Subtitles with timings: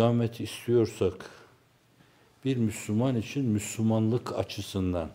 [0.00, 1.30] istikameti istiyorsak,
[2.44, 5.10] bir Müslüman için Müslümanlık açısından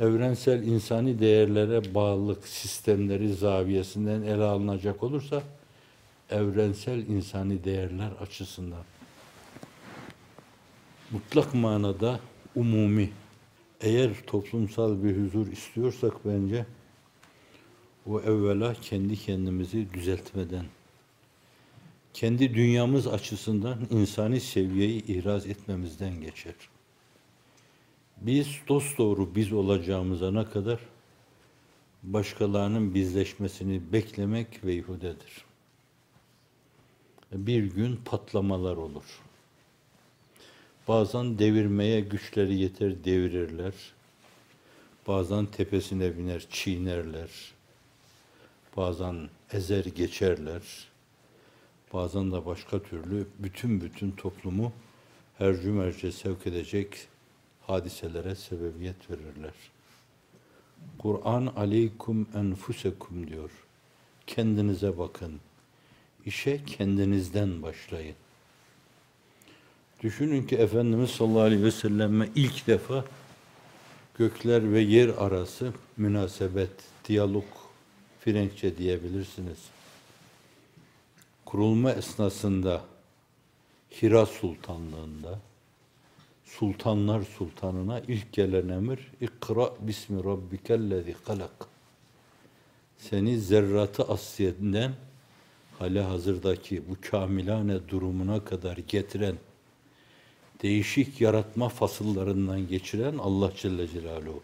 [0.00, 5.42] evrensel insani değerlere bağlılık sistemleri zaviyesinden ele alınacak olursa
[6.30, 8.84] evrensel insani değerler açısından
[11.10, 12.20] mutlak manada
[12.56, 13.10] umumi
[13.80, 16.66] eğer toplumsal bir huzur istiyorsak bence
[18.06, 20.64] o evvela kendi kendimizi düzeltmeden
[22.14, 26.54] kendi dünyamız açısından insani seviyeyi ihraz etmemizden geçer.
[28.16, 30.80] Biz dost doğru biz olacağımıza kadar
[32.02, 35.44] başkalarının bizleşmesini beklemek veyhudedir.
[37.32, 39.20] Bir gün patlamalar olur.
[40.88, 43.74] Bazen devirmeye güçleri yeter devirirler.
[45.06, 47.30] Bazen tepesine biner çiğnerler.
[48.76, 50.62] Bazen ezer geçerler.
[51.92, 54.72] Bazen de başka türlü bütün bütün toplumu
[55.38, 57.08] her cümerce sevk edecek
[57.66, 59.54] hadiselere sebebiyet verirler.
[60.98, 63.50] Kur'an aleykum enfusekum diyor.
[64.26, 65.40] Kendinize bakın.
[66.26, 68.14] İşe kendinizden başlayın.
[70.02, 73.04] Düşünün ki Efendimiz sallallahu aleyhi ve selleme ilk defa
[74.18, 76.70] gökler ve yer arası münasebet,
[77.08, 77.44] diyalog,
[78.20, 79.58] Frenkçe diyebilirsiniz.
[81.50, 82.84] Kurulma esnasında
[84.02, 85.40] Hira Sultanlığında
[86.44, 91.66] Sultanlar Sultanına ilk gelen emir İkra bismi rabbikellezi halak.
[92.98, 94.92] Seni zerratı asliyetinden
[95.78, 99.36] hali hazırdaki bu kamilane durumuna kadar getiren
[100.62, 104.42] değişik yaratma fasıllarından geçiren Allah Celle Celaluhu.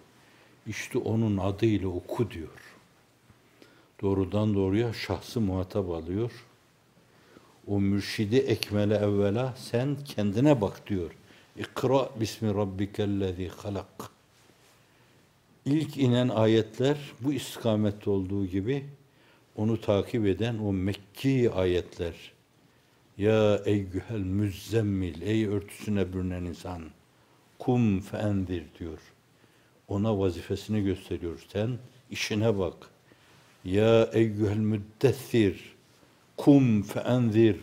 [0.67, 2.77] İşte onun adıyla oku diyor.
[4.03, 6.31] Doğrudan doğruya şahsı muhatap alıyor.
[7.67, 11.11] O mürşidi ekmele evvela sen kendine bak diyor.
[11.57, 14.11] İkra bismi rabbikellezi halak.
[15.65, 18.85] İlk inen ayetler bu istikamette olduğu gibi
[19.57, 22.15] onu takip eden o Mekki ayetler.
[23.19, 26.83] Ya eyyühel müzzemmil, ey örtüsüne bürünen insan,
[27.59, 28.99] kum feendir diyor.
[29.89, 31.47] Ona vazifesini gösteriyor.
[31.53, 31.79] Sen
[32.11, 32.77] işine bak.
[33.65, 35.76] Ya eyyühel müddessir,
[36.37, 37.57] kum feendir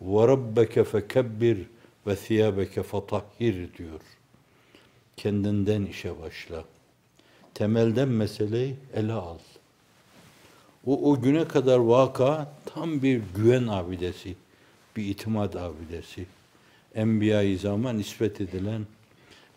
[0.00, 1.58] ve rabbeke fekebbir
[2.06, 4.00] ve thiyabeke fatahhir diyor.
[5.16, 6.64] Kendinden işe başla.
[7.54, 9.38] Temelden meseleyi ele al.
[10.86, 14.36] O, o güne kadar vaka tam bir güven abidesi,
[14.96, 16.26] bir itimat abidesi.
[16.94, 18.86] Enbiya-i zaman nispet edilen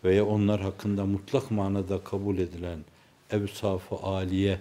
[0.04, 2.78] veya onlar hakkında mutlak manada kabul edilen
[3.30, 4.60] evsaf-ı aliye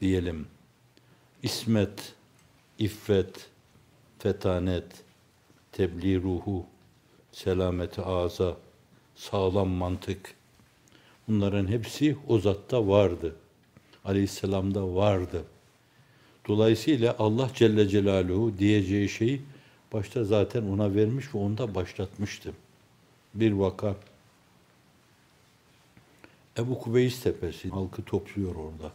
[0.00, 0.46] diyelim.
[1.42, 2.14] İsmet,
[2.80, 3.48] iffet,
[4.18, 4.84] fetanet,
[5.72, 6.66] tebliğ ruhu,
[7.32, 8.56] selameti ağza,
[9.16, 10.34] sağlam mantık.
[11.28, 13.36] Bunların hepsi o zatta vardı.
[14.04, 15.44] Aleyhisselam'da vardı.
[16.48, 19.42] Dolayısıyla Allah Celle Celaluhu diyeceği şeyi
[19.92, 22.52] başta zaten ona vermiş ve onda başlatmıştı.
[23.34, 23.96] Bir vaka.
[26.58, 28.92] Ebu Kubeys Tepesi halkı topluyor orada.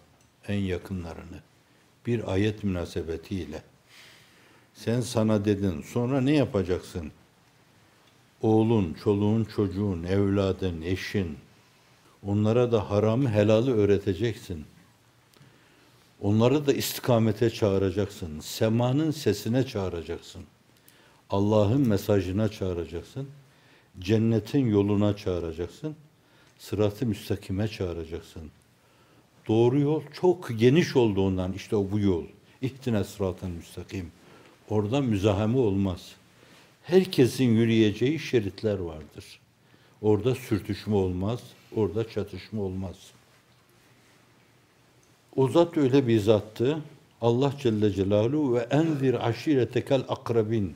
[0.47, 1.39] En yakınlarını.
[2.05, 3.63] Bir ayet münasebetiyle.
[4.75, 5.81] Sen sana dedin.
[5.81, 7.11] Sonra ne yapacaksın?
[8.41, 11.37] Oğlun, çoluğun, çocuğun, evladın, eşin.
[12.27, 14.65] Onlara da haramı helalı öğreteceksin.
[16.21, 18.39] Onları da istikamete çağıracaksın.
[18.39, 20.41] Semanın sesine çağıracaksın.
[21.29, 23.27] Allah'ın mesajına çağıracaksın.
[23.99, 25.95] Cennetin yoluna çağıracaksın.
[26.59, 28.51] Sırat-ı müstakime çağıracaksın.
[29.47, 32.23] Doğru yol çok geniş olduğundan işte bu yol.
[32.61, 34.11] İhtine sıratın müstakim.
[34.69, 36.15] Orada müzaheme olmaz.
[36.83, 39.39] Herkesin yürüyeceği şeritler vardır.
[40.01, 41.39] Orada sürtüşme olmaz,
[41.75, 42.95] orada çatışma olmaz.
[45.35, 46.81] O zat öyle bir zattı.
[47.21, 50.75] Allah Celle Celaluhu ve enzir aşiretekel akrabin.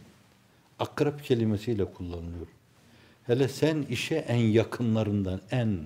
[0.79, 2.47] Akrab kelimesiyle kullanılıyor.
[3.27, 5.79] Hele sen işe en yakınlarından, en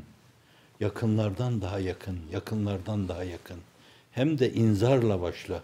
[0.79, 3.57] yakınlardan daha yakın, yakınlardan daha yakın.
[4.11, 5.63] Hem de inzarla başla.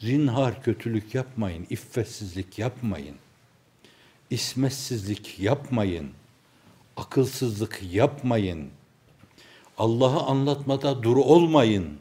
[0.00, 3.16] Zinhar kötülük yapmayın, iffetsizlik yapmayın.
[4.30, 6.10] İsmetsizlik yapmayın.
[6.96, 8.68] Akılsızlık yapmayın.
[9.78, 11.98] Allah'ı anlatmada duru olmayın.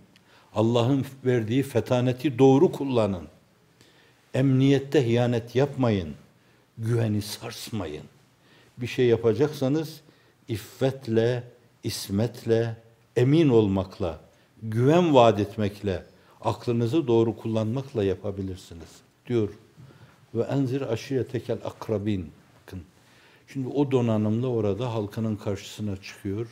[0.54, 3.28] Allah'ın verdiği fetaneti doğru kullanın.
[4.34, 6.16] Emniyette hiyanet yapmayın.
[6.78, 8.06] Güveni sarsmayın.
[8.78, 10.01] Bir şey yapacaksanız
[10.48, 11.44] iffetle,
[11.84, 12.78] ismetle,
[13.16, 14.19] emin olmakla,
[14.63, 16.04] güven vaat etmekle,
[16.41, 18.89] aklınızı doğru kullanmakla yapabilirsiniz
[19.27, 19.50] diyor
[20.36, 22.31] ve enzir aşiretekel akrabin.
[22.62, 22.81] Bakın.
[23.47, 26.47] Şimdi o donanımla orada halkının karşısına çıkıyor.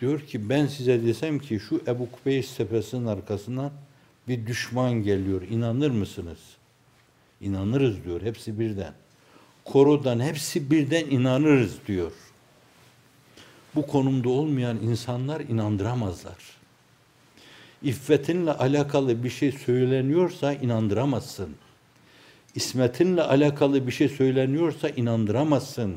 [0.00, 3.72] Diyor ki ben size desem ki şu Ebu Kubeys tepesinin arkasına
[4.28, 5.42] bir düşman geliyor.
[5.42, 6.38] İnanır mısınız?
[7.40, 8.92] İnanırız diyor hepsi birden.
[9.64, 12.12] Korodan hepsi birden inanırız diyor.
[13.74, 16.59] Bu konumda olmayan insanlar inandıramazlar.
[17.82, 21.48] İffetinle alakalı bir şey söyleniyorsa inandıramazsın.
[22.54, 25.96] İsmetinle alakalı bir şey söyleniyorsa inandıramazsın.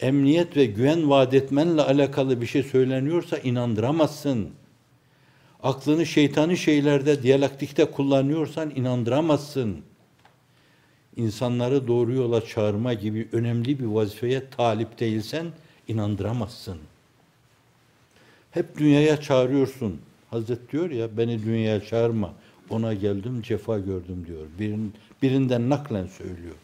[0.00, 4.50] Emniyet ve güven vaat etmenle alakalı bir şey söyleniyorsa inandıramazsın.
[5.62, 9.82] Aklını şeytani şeylerde, diyalektikte kullanıyorsan inandıramazsın.
[11.16, 15.46] İnsanları doğru yola çağırma gibi önemli bir vazifeye talip değilsen
[15.88, 16.78] inandıramazsın.
[18.50, 20.00] Hep dünyaya çağırıyorsun.
[20.30, 22.34] Hazret diyor ya beni dünyaya çağırma.
[22.70, 24.46] Ona geldim cefa gördüm diyor.
[24.58, 26.54] Birin, birinden naklen söylüyor.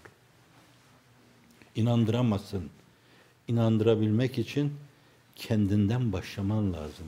[1.76, 2.70] İnandıramazsın.
[3.48, 4.72] İnandırabilmek için
[5.36, 7.06] kendinden başlaman lazım.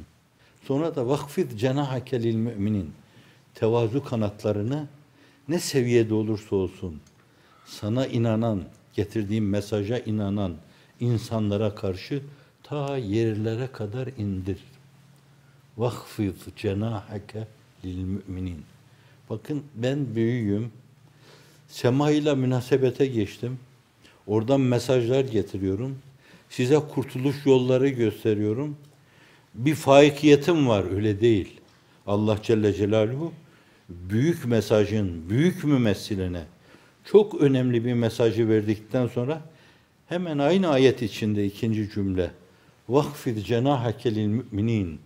[0.65, 2.91] Sonra da vakfid cenahake lil müminin.
[3.55, 4.87] Tevazu kanatlarını
[5.49, 7.01] ne seviyede olursa olsun
[7.67, 8.65] sana inanan,
[8.95, 10.55] getirdiğim mesaja inanan
[11.01, 12.23] insanlara karşı
[12.63, 14.59] ta yerlere kadar indir.
[16.57, 17.47] Cenahake
[17.85, 18.63] lil müminin.
[19.31, 20.71] Bakın ben büyüğüm.
[21.69, 23.59] Sema ile münasebete geçtim.
[24.27, 25.99] Oradan mesajlar getiriyorum.
[26.51, 28.77] Size kurtuluş yolları gösteriyorum.
[29.55, 31.61] Bir faikiyetim var öyle değil.
[32.07, 33.33] Allah Celle Celaluhu
[33.89, 36.43] büyük mesajın büyük mümessiline
[37.05, 39.43] çok önemli bir mesajı verdikten sonra
[40.09, 42.31] hemen aynı ayet içinde ikinci cümle
[42.89, 45.01] vakfid cenahake lil müminin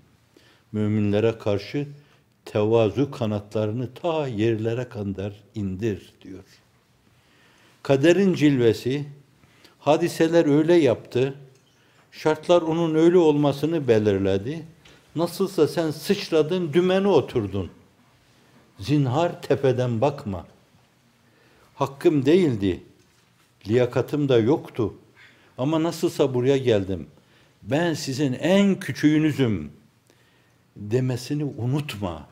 [0.72, 1.86] müminlere karşı
[2.44, 6.44] tevazu kanatlarını ta yerlere kadar indir diyor.
[7.82, 9.04] Kaderin cilvesi,
[9.78, 11.34] hadiseler öyle yaptı,
[12.12, 14.62] şartlar onun öyle olmasını belirledi.
[15.16, 17.70] Nasılsa sen sıçradın, dümene oturdun.
[18.78, 20.46] Zinhar tepeden bakma.
[21.74, 22.82] Hakkım değildi,
[23.68, 24.94] liyakatım da yoktu.
[25.58, 27.06] Ama nasılsa buraya geldim.
[27.62, 29.72] Ben sizin en küçüğünüzüm
[30.80, 32.26] demesini unutma.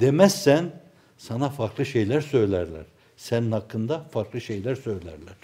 [0.00, 0.70] Demezsen
[1.18, 2.84] sana farklı şeyler söylerler.
[3.16, 5.34] Senin hakkında farklı şeyler söylerler.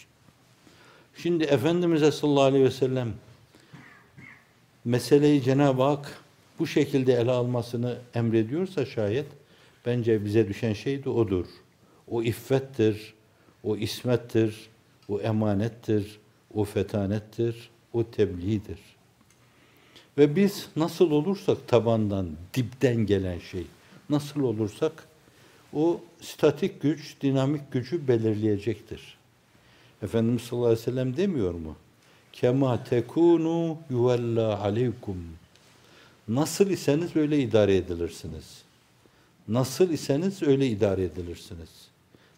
[1.16, 3.12] Şimdi Efendimiz'e sallallahu aleyhi ve sellem
[4.84, 6.18] meseleyi Cenab-ı Hak
[6.58, 9.26] bu şekilde ele almasını emrediyorsa şayet
[9.86, 11.46] bence bize düşen şey de odur.
[12.08, 13.14] O iffettir,
[13.62, 14.68] o ismettir,
[15.08, 16.18] o emanettir,
[16.54, 18.78] o fetanettir, o tebliğdir.
[20.18, 23.66] Ve biz nasıl olursak tabandan, dipten gelen şey,
[24.10, 25.08] nasıl olursak
[25.72, 29.16] o statik güç, dinamik gücü belirleyecektir.
[30.02, 31.76] Efendimiz sallallahu aleyhi ve sellem demiyor mu?
[32.32, 35.16] Kema tekunu yuvella aleykum.
[36.28, 38.62] Nasıl iseniz öyle idare edilirsiniz.
[39.48, 41.70] Nasıl iseniz öyle idare edilirsiniz.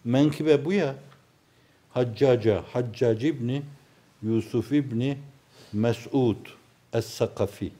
[0.05, 0.95] Menkibe bu ya.
[1.91, 3.62] Haccaca, Haccac İbni
[4.23, 5.19] Yusuf İbni
[5.73, 6.37] Mes'ud
[6.93, 7.71] Es-Sakafi.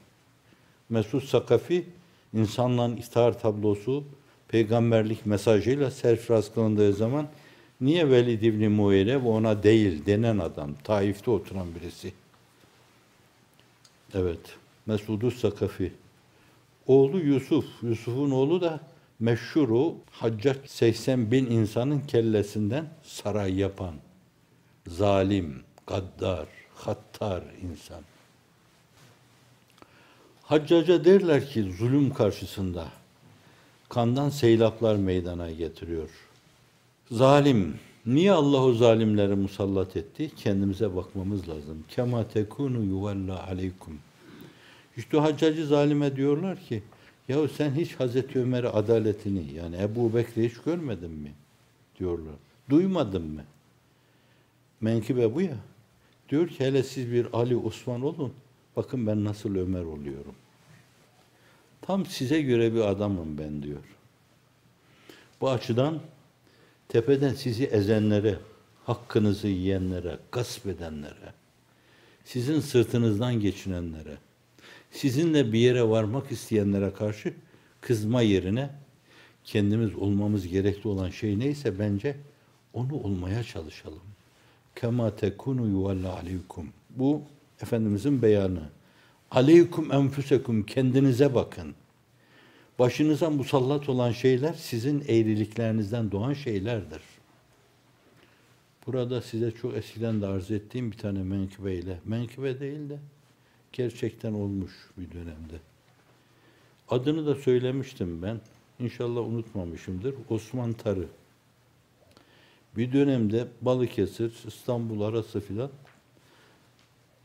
[0.89, 1.85] Mesud Sakafi
[2.33, 4.03] insanların iftihar tablosu
[4.47, 7.27] peygamberlik mesajıyla serfiraz kılındığı zaman
[7.81, 12.13] niye Velid İbni Muire ve ona değil denen adam, Taif'te oturan birisi.
[14.13, 14.39] Evet,
[14.85, 15.93] Mesud Sakafi.
[16.87, 18.79] Oğlu Yusuf, Yusuf'un oğlu da
[19.19, 23.95] meşhuru Haccac 80 bin insanın kellesinden saray yapan,
[24.87, 28.01] zalim, gaddar, hattar insan.
[30.47, 32.87] Haccaca derler ki zulüm karşısında
[33.89, 36.09] kandan seylaplar meydana getiriyor.
[37.11, 37.75] Zalim,
[38.05, 40.31] niye Allah o zalimleri musallat etti?
[40.35, 41.83] Kendimize bakmamız lazım.
[41.89, 43.99] Kema tekunu yuvalla aleykum.
[44.97, 46.83] İşte haccacı zalime diyorlar ki,
[47.29, 51.31] yahu sen hiç Hazreti Ömer'e adaletini, yani Ebu Bekir'i hiç görmedin mi?
[51.99, 52.35] Diyorlar.
[52.69, 53.43] Duymadın mı?
[54.81, 55.57] Menkibe bu ya.
[56.29, 58.33] Diyor ki hele siz bir Ali Osman olun.
[58.77, 60.35] Bakın ben nasıl Ömer oluyorum.
[61.81, 63.83] Tam size göre bir adamım ben diyor.
[65.41, 65.99] Bu açıdan
[66.87, 68.37] tepeden sizi ezenlere,
[68.85, 71.33] hakkınızı yiyenlere, gasp edenlere,
[72.25, 74.17] sizin sırtınızdan geçinenlere,
[74.91, 77.33] sizinle bir yere varmak isteyenlere karşı
[77.81, 78.69] kızma yerine
[79.43, 82.17] kendimiz olmamız gerekli olan şey neyse bence
[82.73, 84.01] onu olmaya çalışalım.
[84.75, 86.69] Kema tekunu yuvalla aleykum.
[86.89, 87.21] Bu
[87.61, 88.69] Efendimizin beyanı.
[89.31, 91.75] Aleykum enfusekum kendinize bakın.
[92.79, 97.01] Başınıza musallat olan şeyler sizin eğriliklerinizden doğan şeylerdir.
[98.87, 102.99] Burada size çok eskiden de arz ettiğim bir tane menkıbeyle, menkıbe değil de
[103.73, 105.59] gerçekten olmuş bir dönemde.
[106.89, 108.39] Adını da söylemiştim ben.
[108.79, 110.15] İnşallah unutmamışımdır.
[110.29, 111.05] Osman Tarı.
[112.77, 115.69] Bir dönemde Balıkesir, İstanbul arası filan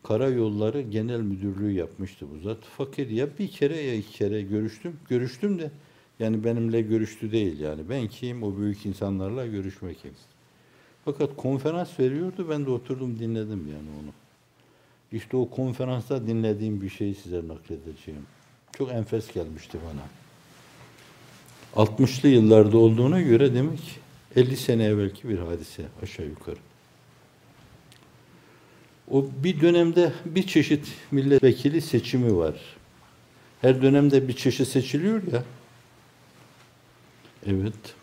[0.03, 2.65] Karayolları Genel Müdürlüğü yapmıştı bu zat.
[2.65, 4.97] Fakir ya bir kere ya iki kere görüştüm.
[5.09, 5.71] Görüştüm de
[6.19, 7.89] yani benimle görüştü değil yani.
[7.91, 8.43] Ben kim?
[8.43, 10.13] O büyük insanlarla görüşmek kim?
[11.05, 12.47] Fakat konferans veriyordu.
[12.51, 14.13] Ben de oturdum dinledim yani onu.
[15.13, 18.23] İşte o konferansta dinlediğim bir şeyi size nakledeceğim.
[18.79, 20.03] Çok enfes gelmişti bana.
[21.87, 24.01] 60'lı yıllarda olduğuna göre demek
[24.37, 26.59] 50 sene evvelki bir hadise aşağı yukarı.
[29.11, 32.55] O bir dönemde bir çeşit milletvekili seçimi var.
[33.61, 35.45] Her dönemde bir çeşit seçiliyor ya.
[37.47, 37.95] Evet.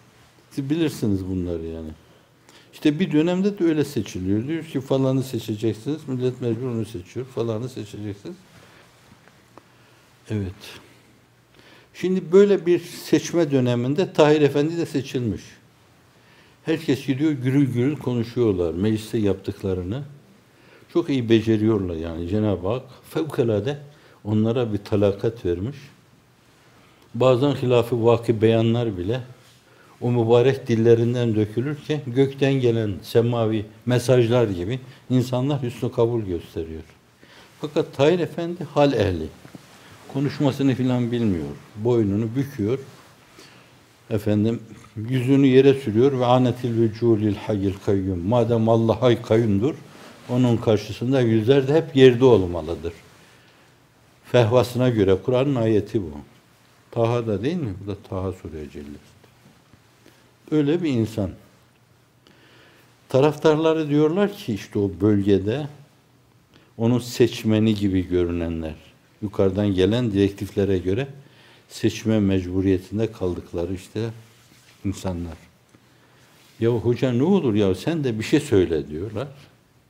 [0.51, 1.89] Siz bilirsiniz bunları yani.
[2.73, 4.47] İşte bir dönemde de öyle seçiliyor.
[4.47, 6.07] Diyor ki falanı seçeceksiniz.
[6.07, 7.25] Millet mecbur onu seçiyor.
[7.25, 8.35] Falanı seçeceksiniz.
[10.29, 10.79] Evet.
[11.93, 15.41] Şimdi böyle bir seçme döneminde Tahir Efendi de seçilmiş.
[16.65, 20.03] Herkes gidiyor gürül gürül konuşuyorlar mecliste yaptıklarını.
[20.93, 23.77] Çok iyi beceriyorlar yani Cenab-ı Hak fevkalade
[24.23, 25.77] onlara bir talakat vermiş.
[27.15, 29.21] Bazen hilafı vaki beyanlar bile
[30.01, 34.79] o mübarek dillerinden dökülürken gökten gelen semavi mesajlar gibi
[35.09, 36.83] insanlar hüsnü kabul gösteriyor.
[37.61, 39.27] Fakat Tahir Efendi hal ehli.
[40.13, 41.47] Konuşmasını filan bilmiyor.
[41.75, 42.79] Boynunu büküyor.
[44.09, 44.59] Efendim
[45.09, 48.27] yüzünü yere sürüyor ve anetil vüculil hayyil kayyum.
[48.27, 49.75] Madem Allah hay kayyumdur,
[50.29, 52.93] onun karşısında yüzler de hep yerde olmalıdır.
[54.25, 56.11] Fehvasına göre Kur'an'ın ayeti bu.
[56.91, 57.73] Taha da değil mi?
[57.83, 59.09] Bu da Taha Sure Cellesi.
[60.51, 61.31] Öyle bir insan.
[63.09, 65.67] Taraftarları diyorlar ki işte o bölgede
[66.77, 68.75] onun seçmeni gibi görünenler,
[69.21, 71.07] yukarıdan gelen direktiflere göre
[71.69, 74.09] seçme mecburiyetinde kaldıkları işte
[74.85, 75.37] insanlar.
[76.59, 79.27] Ya hoca ne olur ya sen de bir şey söyle diyorlar.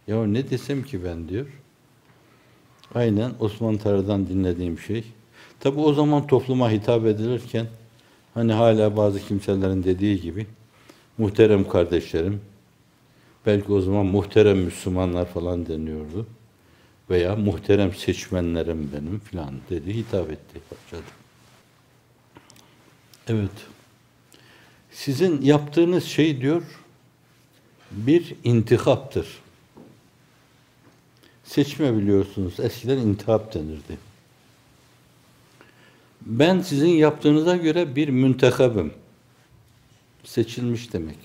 [0.09, 1.45] Ya ne desem ki ben diyor.
[2.95, 5.03] Aynen Osman Tarı'dan dinlediğim şey.
[5.59, 7.67] Tabi o zaman topluma hitap edilirken
[8.33, 10.47] hani hala bazı kimselerin dediği gibi
[11.17, 12.41] muhterem kardeşlerim
[13.45, 16.27] belki o zaman muhterem Müslümanlar falan deniyordu
[17.09, 21.11] veya muhterem seçmenlerim benim filan dedi hitap etti başladı.
[23.27, 23.51] Evet.
[24.91, 26.63] Sizin yaptığınız şey diyor
[27.91, 29.48] bir intikaptır.
[31.49, 32.59] Seçme biliyorsunuz.
[32.59, 33.97] Eskiden intihap denirdi.
[36.21, 38.93] Ben sizin yaptığınıza göre bir müntekabım.
[40.23, 41.17] Seçilmiş demek.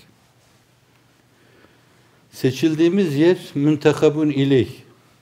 [2.33, 4.71] Seçildiğimiz yer müntekabun ileyh.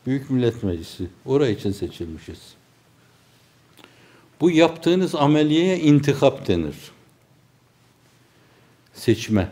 [0.06, 1.06] Büyük Millet Meclisi.
[1.25, 2.54] Oraya için seçilmişiz.
[4.40, 6.76] Bu yaptığınız ameliyeye intikap denir.
[8.94, 9.49] Seçme.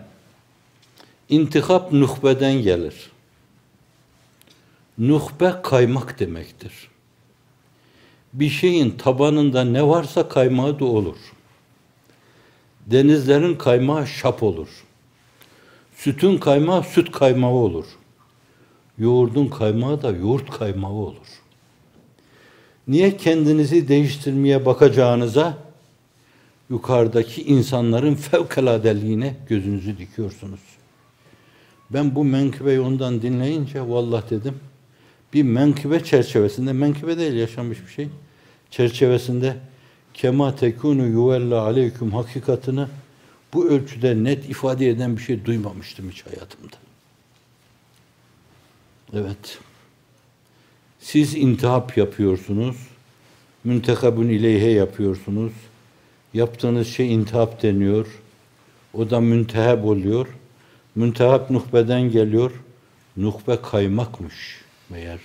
[1.28, 3.10] İntikap nuhbeden gelir.
[5.00, 6.72] Nuhbe kaymak demektir.
[8.32, 11.16] Bir şeyin tabanında ne varsa kaymağı da olur.
[12.86, 14.68] Denizlerin kaymağı şap olur.
[15.96, 17.84] Sütün kaymağı süt kaymağı olur.
[18.98, 21.28] Yoğurdun kaymağı da yoğurt kaymağı olur.
[22.88, 25.58] Niye kendinizi değiştirmeye bakacağınıza
[26.70, 30.60] yukarıdaki insanların fevkaladeliğine gözünüzü dikiyorsunuz.
[31.90, 34.60] Ben bu menkıbeyi ondan dinleyince vallahi dedim
[35.32, 38.08] bir menkıbe çerçevesinde menkıbe değil yaşanmış bir şey
[38.70, 39.56] çerçevesinde
[40.14, 42.88] kema tekunu yuvella aleyküm hakikatını
[43.54, 46.76] bu ölçüde net ifade eden bir şey duymamıştım hiç hayatımda.
[49.14, 49.58] Evet.
[51.00, 52.76] Siz intihap yapıyorsunuz.
[53.64, 55.52] Müntekabun ileyhe yapıyorsunuz.
[56.34, 58.06] Yaptığınız şey intihap deniyor.
[58.94, 60.26] O da müntehab oluyor.
[60.94, 62.52] Müntehab nuhbeden geliyor.
[63.16, 64.60] Nuhbe kaymakmış
[64.90, 65.20] meğer.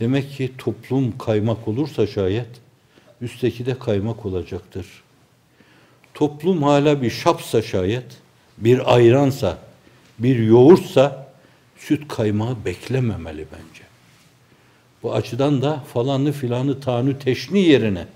[0.00, 2.48] Demek ki toplum kaymak olursa şayet
[3.20, 4.86] üstteki de kaymak olacaktır.
[6.14, 8.04] Toplum hala bir şapsa şayet,
[8.58, 9.58] bir ayransa,
[10.18, 11.32] bir yoğurtsa
[11.78, 13.84] süt kaymağı beklememeli bence.
[15.02, 18.06] Bu açıdan da falanı filanı tanı teşni yerine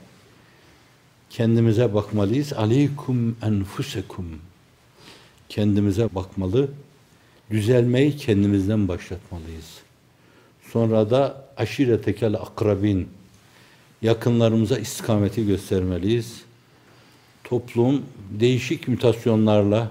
[1.30, 2.52] kendimize bakmalıyız.
[2.52, 4.26] Aleykum enfusekum.
[5.48, 6.68] Kendimize bakmalı.
[7.50, 9.87] Düzelmeyi kendimizden başlatmalıyız.
[10.72, 13.08] Sonra da aşiretekel akrabin
[14.02, 16.42] yakınlarımıza istikameti göstermeliyiz.
[17.44, 19.90] Toplum değişik mutasyonlarla,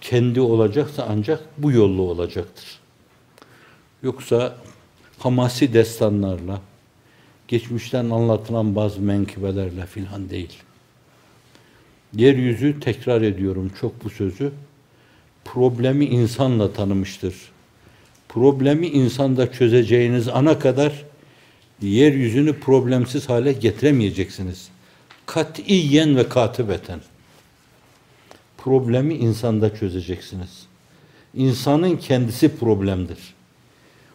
[0.00, 2.78] kendi olacaksa ancak bu yolla olacaktır.
[4.02, 4.56] Yoksa
[5.18, 6.60] hamasi destanlarla,
[7.48, 10.56] geçmişten anlatılan bazı menkıbelerle filan değil.
[12.16, 14.52] Yeryüzü, tekrar ediyorum çok bu sözü,
[15.44, 17.34] problemi insanla tanımıştır.
[18.34, 20.92] Problemi insanda çözeceğiniz ana kadar
[21.82, 24.68] yeryüzünü problemsiz hale getiremeyeceksiniz.
[25.26, 27.00] Katiyen ve katibeten.
[28.58, 30.66] Problemi insanda çözeceksiniz.
[31.34, 33.18] İnsanın kendisi problemdir.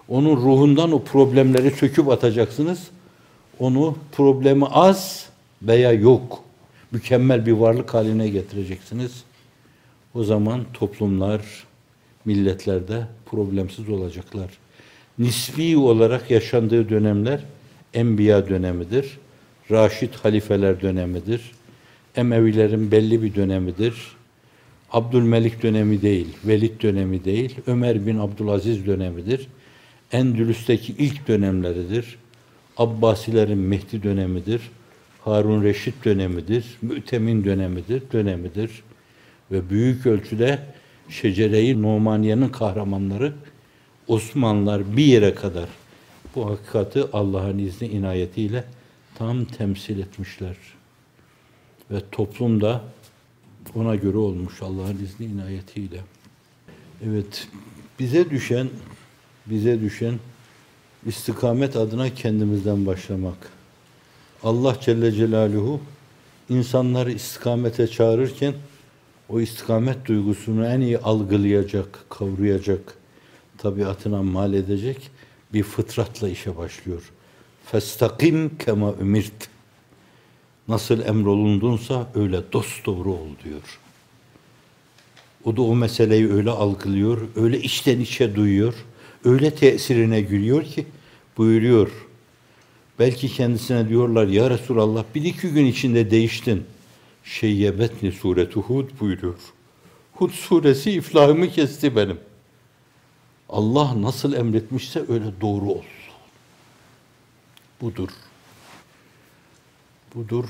[0.08, 2.80] Onun ruhundan o problemleri söküp atacaksınız.
[3.60, 5.30] Onu problemi az
[5.62, 6.44] veya yok,
[6.92, 9.24] mükemmel bir varlık haline getireceksiniz.
[10.14, 11.42] O zaman toplumlar,
[12.26, 14.50] milletlerde problemsiz olacaklar.
[15.20, 17.40] Nisbi olarak yaşandığı dönemler
[17.94, 19.18] Enbiya dönemidir.
[19.72, 21.52] Raşid halifeler dönemidir.
[22.16, 24.16] Emevilerin belli bir dönemidir.
[24.92, 29.48] Abdülmelik dönemi değil, Velid dönemi değil, Ömer bin Abdülaziz dönemidir.
[30.12, 32.18] Endülüs'teki ilk dönemleridir.
[32.78, 34.62] Abbasilerin Mehdi dönemidir.
[35.22, 36.66] Harun Reşit dönemidir.
[36.82, 38.84] Mütemin dönemidir, dönemidir.
[39.52, 40.60] Ve büyük ölçüde
[41.10, 43.34] Şecere-i Numaniye'nin kahramanları
[44.08, 45.70] Osmanlılar bir yere kadar
[46.36, 48.64] bu hakikati Allah'ın izni inayetiyle
[49.16, 50.56] tam temsil etmişler.
[51.92, 52.82] Ve toplum da
[53.76, 56.00] ona göre olmuş Allah'ın izni inayetiyle.
[57.06, 57.48] Evet,
[58.00, 58.70] bize düşen
[59.46, 60.20] bize düşen
[61.06, 63.52] istikamet adına kendimizden başlamak.
[64.44, 65.82] Allah Celle Celaluhu
[66.50, 68.54] insanları istikamete çağırırken
[69.30, 72.94] o istikamet duygusunu en iyi algılayacak, kavrayacak,
[73.58, 75.12] tabiatına mal edecek
[75.54, 77.12] bir fıtratla işe başlıyor.
[77.66, 79.50] Festakim kema ümirt.
[80.68, 83.80] Nasıl emrolundunsa öyle dost doğru ol diyor.
[85.46, 88.74] O da o meseleyi öyle algılıyor, öyle içten içe duyuyor,
[89.26, 90.86] öyle tesirine gülüyor ki
[91.38, 91.92] buyuruyor.
[93.00, 96.64] Belki kendisine diyorlar ya Resulallah bir iki gün içinde değiştin.
[97.26, 99.40] Şeyyebetni suretu Hud buyuruyor.
[100.14, 102.20] Hud suresi iflahımı kesti benim.
[103.50, 105.84] Allah nasıl emretmişse öyle doğru ol.
[107.82, 108.10] Budur.
[110.16, 110.46] Budur.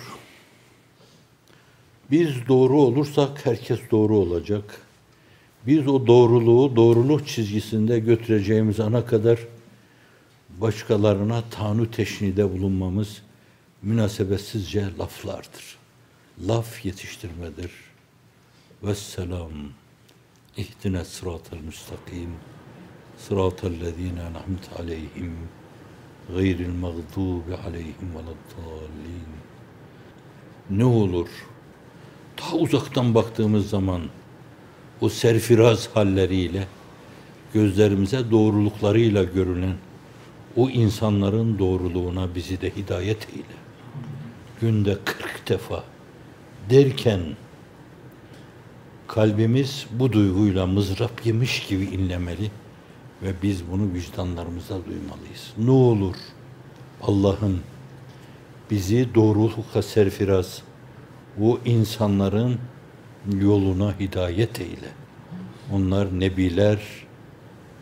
[2.12, 4.82] Biz doğru olursak herkes doğru olacak.
[5.68, 9.40] Biz o doğruluğu doğruluk çizgisinde götüreceğimiz ana kadar
[10.50, 13.22] başkalarına tanu teşnide bulunmamız
[13.82, 15.75] münasebetsizce laflardır.
[16.44, 17.72] Laf yetiştirmedir.
[18.84, 19.52] Vesselam.
[20.58, 22.30] İhdine sıratel müstakim.
[23.18, 25.38] Sıratel lezine en'amte aleyhim.
[26.34, 29.28] Gayril mağdubi aleyhim veleddallin.
[30.70, 31.28] Ne olur?
[32.38, 34.02] Ta uzaktan baktığımız zaman
[35.02, 36.68] o serfiraz halleriyle
[37.54, 39.76] gözlerimize doğruluklarıyla görünen
[40.56, 43.56] o insanların doğruluğuna bizi de hidayet eyle.
[44.62, 45.95] Günde kırk defa
[46.70, 47.20] derken
[49.08, 52.52] kalbimiz bu duyguyla mızrap yemiş gibi inlemeli
[53.24, 55.54] ve biz bunu vicdanlarımızda duymalıyız.
[55.58, 56.16] Ne olur
[57.02, 57.62] Allah'ın
[58.72, 60.62] bizi doğrulukla serfiraz
[61.38, 62.60] bu insanların
[63.42, 64.90] yoluna hidayet eyle.
[65.74, 66.80] Onlar nebiler,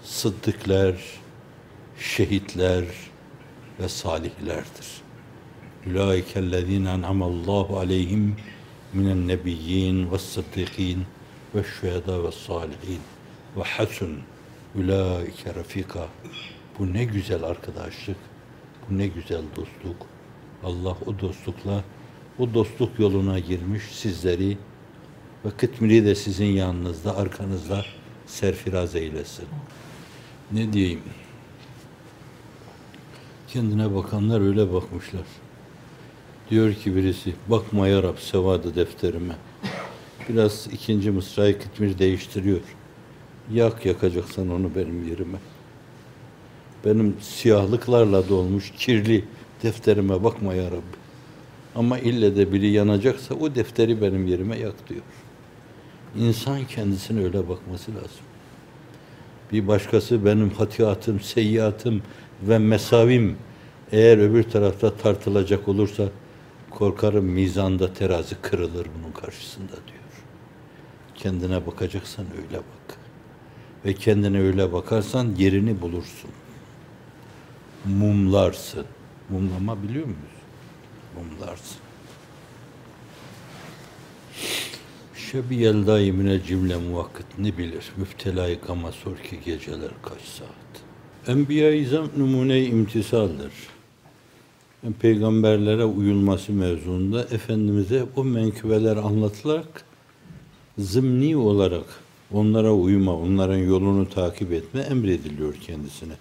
[0.04, 0.96] sıddıklar,
[2.00, 2.86] şehitler
[3.80, 4.88] ve salihlerdir.
[5.88, 8.36] Ulaikellezine en'amallahu aleyhim
[9.02, 11.06] nebiyyin ve sıddıkîn
[11.56, 14.20] ve şühedâ ve hasun
[14.76, 15.54] ulaike.
[16.80, 18.18] Bu ne güzel arkadaşlık,
[18.90, 20.08] bu ne güzel dostluk.
[20.64, 21.84] Allah o dostlukla,
[22.40, 24.58] o dostluk yoluna girmiş sizleri
[25.46, 27.86] ve kıtmiri de sizin yanınızda, arkanızda
[28.26, 29.46] serfiraz eylesin.
[30.52, 31.02] Ne diyeyim?
[33.48, 35.43] Kendine bakanlar öyle bakmışlar.
[36.50, 39.36] Diyor ki birisi, bakma ya Rab sevadı defterime.
[40.30, 42.60] Biraz ikinci mısrayı kıtmir değiştiriyor.
[43.54, 45.38] Yak yakacaksan onu benim yerime.
[46.86, 49.26] Benim siyahlıklarla dolmuş kirli
[49.64, 50.98] defterime bakma ya Rabbi.
[51.76, 55.02] Ama ille de biri yanacaksa o defteri benim yerime yak diyor.
[56.18, 58.26] İnsan kendisine öyle bakması lazım.
[59.52, 62.02] Bir başkası benim hatiyatım, seyyiatım
[62.42, 63.38] ve mesavim
[63.92, 66.04] eğer öbür tarafta tartılacak olursa
[66.74, 70.24] korkarım mizanda terazi kırılır bunun karşısında diyor.
[71.16, 72.98] Kendine bakacaksan öyle bak.
[73.86, 76.30] Ve kendine öyle bakarsan yerini bulursun.
[77.86, 78.86] Mumlarsın.
[79.30, 80.18] Mumlama biliyor muyuz?
[81.16, 81.78] Mumlarsın.
[85.16, 87.92] Şebi yeldâi mine cimle muvakkit ne bilir?
[87.98, 90.74] Müptelayı kama sor ki geceler kaç saat?
[91.28, 93.73] Enbiya-i numune imtisaldır.
[94.92, 99.84] Peygamberlere uyulması mevzuunda Efendimiz'e o menkıbeler anlatılarak
[100.78, 101.86] zımni olarak
[102.32, 106.14] onlara uyma, onların yolunu takip etme emrediliyor kendisine.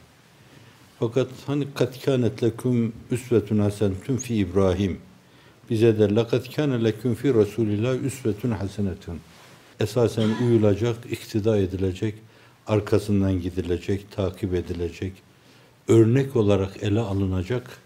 [0.98, 4.98] Fakat hani kat kânet leküm üsvetun hasenetun fi İbrahim.
[5.70, 9.18] Bize de lakat kâne leküm fi Resulillah üsvetun hasenetun.
[9.80, 12.14] Esasen uyulacak, iktida edilecek,
[12.66, 15.12] arkasından gidilecek, takip edilecek,
[15.88, 17.81] örnek olarak ele alınacak.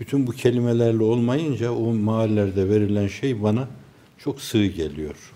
[0.00, 3.68] Bütün bu kelimelerle olmayınca o mahallerde verilen şey bana
[4.18, 5.32] çok sığ geliyor.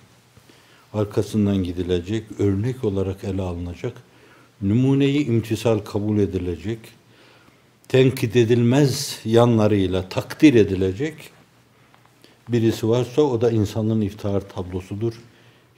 [0.92, 4.02] Arkasından gidilecek, örnek olarak ele alınacak,
[4.62, 6.78] numuneyi imtisal kabul edilecek,
[7.88, 11.14] tenkit edilmez yanlarıyla takdir edilecek
[12.48, 15.14] birisi varsa o da insanlığın iftihar tablosudur.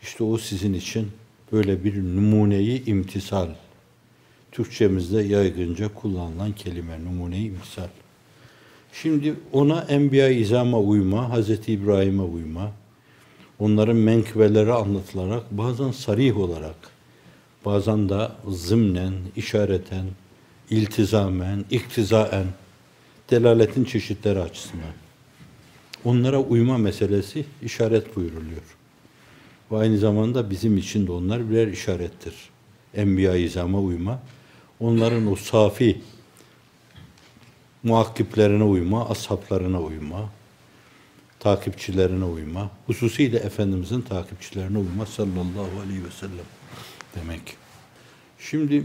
[0.02, 1.08] İşte o sizin için
[1.52, 3.48] böyle bir numuneyi imtisal.
[4.52, 7.88] Türkçemizde yaygınca kullanılan kelime numuneyi imtisal.
[8.92, 12.72] Şimdi ona enbiya izama uyma, Hazreti İbrahim'e uyma,
[13.58, 16.76] onların menkıbeleri anlatılarak bazen sarih olarak,
[17.64, 20.06] bazen de zımnen, işareten,
[20.70, 22.46] iltizamen, iktizaen,
[23.30, 24.92] delaletin çeşitleri açısından.
[26.04, 28.62] Onlara uyma meselesi işaret buyuruluyor.
[29.72, 32.34] Ve aynı zamanda bizim için de onlar birer işarettir.
[32.94, 34.20] Enbiya-i İzam'a uyma.
[34.80, 36.00] Onların o safi
[37.82, 40.30] muhakkiplerine uyma, ashablarına uyma,
[41.40, 46.46] takipçilerine uyma, hususiyle Efendimizin takipçilerine uyma sallallahu aleyhi ve sellem
[47.14, 47.56] demek.
[48.38, 48.84] Şimdi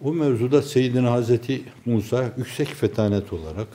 [0.00, 3.68] o mevzuda Seyyidina Hazreti Musa yüksek fetanet olarak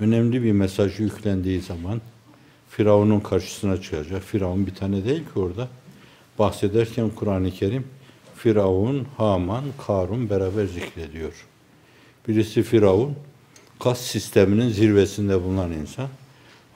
[0.00, 2.00] önemli bir mesaj yüklendiği zaman
[2.68, 4.22] Firavun'un karşısına çıkacak.
[4.22, 5.68] Firavun bir tane değil ki orada.
[6.38, 7.84] Bahsederken Kur'an-ı Kerim
[8.36, 11.46] Firavun, Haman, Karun beraber zikrediyor.
[12.28, 13.14] Birisi Firavun,
[13.80, 16.08] kas sisteminin zirvesinde bulunan insan.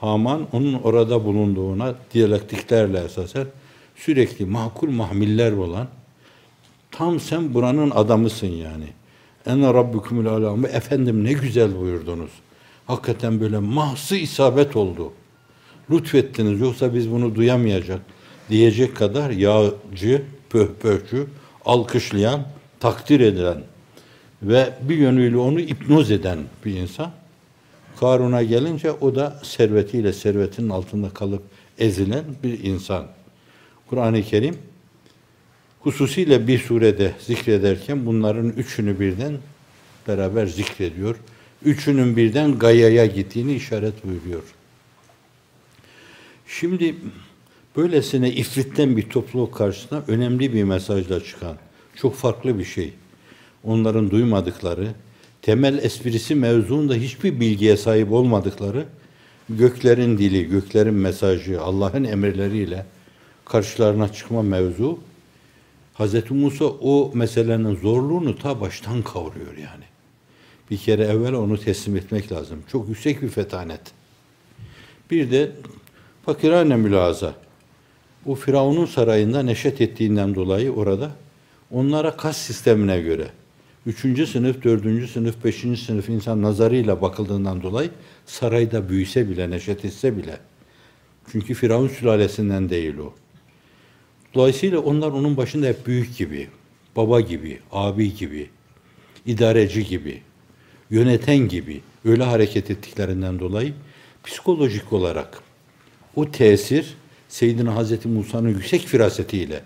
[0.01, 3.47] Haman onun orada bulunduğuna diyalektiklerle esasen
[3.97, 5.89] sürekli makul mahmiller olan
[6.91, 8.87] tam sen buranın adamısın yani.
[9.47, 10.65] En rabbukumul alam.
[10.65, 12.31] Efendim ne güzel buyurdunuz.
[12.87, 15.13] Hakikaten böyle mahsı isabet oldu.
[15.91, 18.01] Lütfettiniz yoksa biz bunu duyamayacak
[18.51, 21.27] diyecek kadar yağcı, pöhpöhçü,
[21.65, 22.47] alkışlayan,
[22.81, 23.63] takdir edilen
[24.43, 27.13] ve bir yönüyle onu ipnoz eden bir insan.
[28.01, 31.43] Karun'a gelince o da servetiyle servetinin altında kalıp
[31.79, 33.07] ezilen bir insan.
[33.91, 34.59] Kur'an-ı Kerim
[35.81, 39.39] hususiyle bir surede zikrederken bunların üçünü birden
[40.09, 41.17] beraber zikrediyor.
[41.65, 44.43] Üçünün birden gayaya gittiğini işaret buyuruyor.
[46.47, 46.95] Şimdi
[47.77, 51.57] böylesine ifritten bir topluluk karşısında önemli bir mesajla çıkan,
[51.97, 52.93] çok farklı bir şey.
[53.67, 54.89] Onların duymadıkları,
[55.43, 58.85] temel esprisi mevzuunda hiçbir bilgiye sahip olmadıkları,
[59.49, 62.87] göklerin dili, göklerin mesajı, Allah'ın emirleriyle
[63.45, 64.99] karşılarına çıkma mevzu,
[65.99, 66.31] Hz.
[66.31, 69.85] Musa o meselenin zorluğunu ta baştan kavuruyor yani.
[70.71, 72.63] Bir kere evvel onu teslim etmek lazım.
[72.73, 73.81] Çok yüksek bir fetanet.
[75.11, 75.53] Bir de
[76.27, 77.35] fakirane mülaza.
[78.27, 81.11] O Firavun'un sarayında neşet ettiğinden dolayı orada
[81.71, 83.27] onlara kas sistemine göre
[83.87, 87.91] üçüncü sınıf, dördüncü sınıf, beşinci sınıf insan nazarıyla bakıldığından dolayı
[88.27, 90.39] sarayda büyüse bile, neşet etse bile.
[91.33, 93.15] Çünkü Firavun sülalesinden değil o.
[94.35, 96.49] Dolayısıyla onlar onun başında hep büyük gibi,
[96.97, 98.51] baba gibi, abi gibi,
[99.27, 100.23] idareci gibi,
[100.91, 103.75] yöneten gibi öyle hareket ettiklerinden dolayı
[104.25, 105.43] psikolojik olarak
[106.17, 106.95] o tesir
[107.29, 109.63] Seyyidina Hazreti Musa'nın yüksek firasetiyle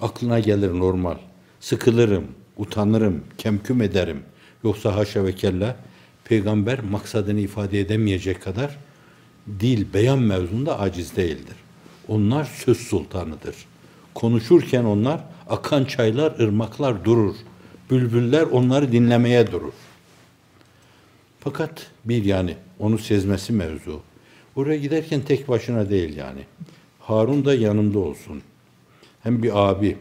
[0.00, 1.16] aklına gelir normal.
[1.60, 2.26] Sıkılırım,
[2.60, 4.22] utanırım, kemküm ederim.
[4.64, 5.76] Yoksa haşa ve kella
[6.24, 8.78] peygamber maksadını ifade edemeyecek kadar
[9.60, 11.56] dil, beyan mevzunda aciz değildir.
[12.08, 13.54] Onlar söz sultanıdır.
[14.14, 17.34] Konuşurken onlar akan çaylar, ırmaklar durur.
[17.90, 19.72] Bülbüller onları dinlemeye durur.
[21.40, 24.00] Fakat bir yani onu sezmesi mevzu.
[24.56, 26.40] Oraya giderken tek başına değil yani.
[27.00, 28.42] Harun da yanında olsun.
[29.22, 29.96] Hem bir abi.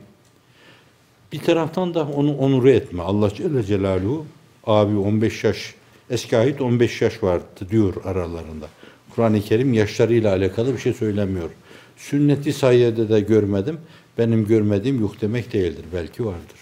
[1.32, 3.04] Bir taraftan da onu onuru etme.
[3.04, 4.26] Allah Celle Celaluhu
[4.64, 5.76] abi 15 yaş,
[6.10, 8.68] eski ait 15 yaş vardı diyor aralarında.
[9.16, 11.50] Kur'an-ı Kerim yaşlarıyla alakalı bir şey söylemiyor.
[11.98, 13.78] Sünneti sayede de görmedim.
[14.18, 15.86] Benim görmediğim yok demek değildir.
[15.94, 16.60] Belki vardır.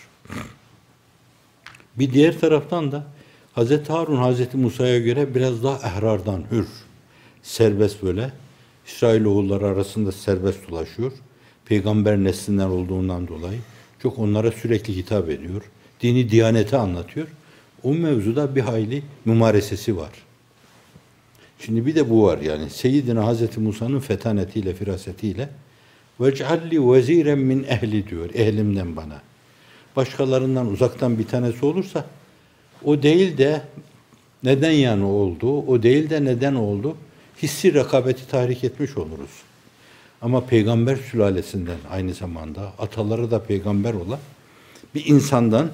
[1.96, 3.04] Bir diğer taraftan da
[3.56, 3.90] Hz.
[3.90, 4.54] Harun Hz.
[4.54, 6.68] Musa'ya göre biraz daha ehrardan hür,
[7.44, 8.32] serbest böyle
[8.88, 11.12] İsrailoğulları arasında serbest dolaşıyor.
[11.66, 13.60] Peygamber neslinden olduğundan dolayı
[14.02, 15.62] çok onlara sürekli hitap ediyor.
[16.02, 17.28] Dini diyaneti anlatıyor.
[17.84, 20.12] O mevzuda bir hayli mümaresesi var.
[21.60, 22.70] Şimdi bir de bu var yani.
[22.70, 25.50] Seyyidina Hazreti Musa'nın fetanetiyle, firasetiyle
[26.20, 28.30] vec'alli veziren min ehli diyor.
[28.34, 29.22] Ehlimden bana.
[29.96, 32.06] Başkalarından uzaktan bir tanesi olursa
[32.84, 33.62] o değil de
[34.44, 36.98] neden yani oldu, o değil de neden oldu
[37.42, 39.47] hissi rekabeti tahrik etmiş oluruz.
[40.22, 44.20] Ama peygamber sülalesinden aynı zamanda ataları da peygamber olan
[44.96, 45.72] bir insandan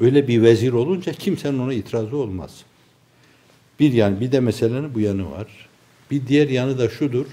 [0.00, 2.64] öyle bir vezir olunca kimsenin ona itirazı olmaz.
[3.80, 5.68] Bir yani bir de meselenin bu yanı var.
[6.10, 7.26] Bir diğer yanı da şudur.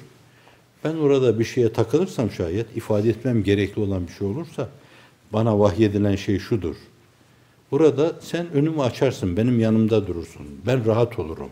[0.84, 4.70] Ben orada bir şeye takılırsam şayet ifade etmem gerekli olan bir şey olursa
[5.34, 6.76] bana vahyedilen şey şudur.
[7.72, 10.48] Burada sen önümü açarsın, benim yanımda durursun.
[10.68, 11.50] Ben rahat olurum.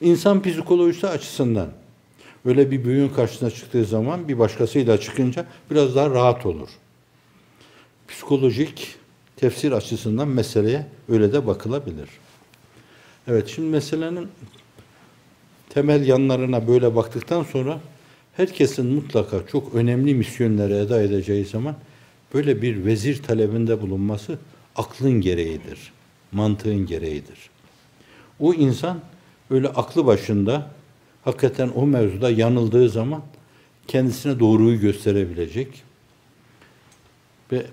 [0.00, 1.68] İnsan psikolojisi açısından
[2.44, 6.68] öyle bir büyüğün karşısına çıktığı zaman bir başkasıyla çıkınca biraz daha rahat olur.
[8.08, 8.94] Psikolojik
[9.36, 12.08] tefsir açısından meseleye öyle de bakılabilir.
[13.28, 14.28] Evet şimdi meselenin
[15.70, 17.80] temel yanlarına böyle baktıktan sonra
[18.36, 21.76] herkesin mutlaka çok önemli misyonları eda edeceği zaman
[22.34, 24.38] böyle bir vezir talebinde bulunması
[24.76, 25.92] aklın gereğidir,
[26.32, 27.50] mantığın gereğidir.
[28.40, 29.00] O insan
[29.50, 30.70] öyle aklı başında
[31.24, 33.22] hakikaten o mevzuda yanıldığı zaman
[33.88, 35.82] kendisine doğruyu gösterebilecek
[37.52, 37.66] ve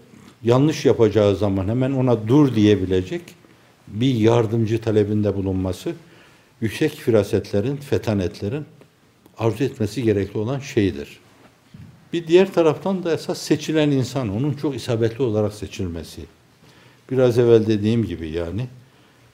[0.43, 3.21] yanlış yapacağı zaman hemen ona dur diyebilecek
[3.87, 5.93] bir yardımcı talebinde bulunması
[6.61, 8.65] yüksek firasetlerin, fetanetlerin
[9.37, 11.19] arzu etmesi gerekli olan şeydir.
[12.13, 16.21] Bir diğer taraftan da esas seçilen insan, onun çok isabetli olarak seçilmesi.
[17.11, 18.67] Biraz evvel dediğim gibi yani,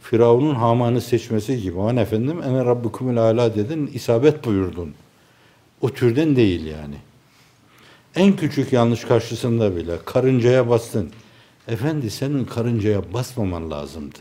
[0.10, 1.80] Firavun'un Haman'ı seçmesi gibi.
[1.80, 4.94] Aman efendim, ene rabbukumul ala dedin, isabet buyurdun.
[5.82, 6.96] O türden değil yani.
[8.15, 11.12] En küçük yanlış karşısında bile karıncaya bastın.
[11.68, 14.20] Efendi senin karıncaya basmaman lazımdı.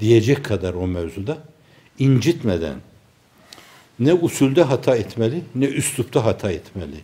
[0.00, 1.38] Diyecek kadar o mevzuda
[1.98, 2.76] incitmeden
[3.98, 6.96] ne usulde hata etmeli ne üslupta hata etmeli.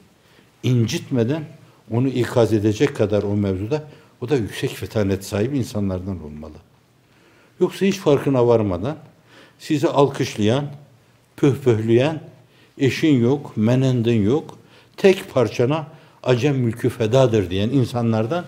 [0.62, 1.44] İncitmeden
[1.90, 3.84] onu ikaz edecek kadar o mevzuda
[4.20, 6.56] o da yüksek fetanet sahibi insanlardan olmalı.
[7.62, 8.96] Yoksa hiç farkına varmadan
[9.58, 10.66] sizi alkışlayan,
[11.36, 12.20] pöhpöhleyen,
[12.78, 14.58] eşin yok, menendin yok,
[14.96, 15.86] tek parçana
[16.22, 18.44] acem mülkü fedadır diyen insanlardan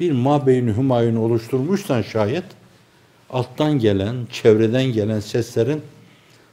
[0.00, 2.44] bir mabeyni hümayun oluşturmuşsan şayet
[3.30, 5.82] alttan gelen, çevreden gelen seslerin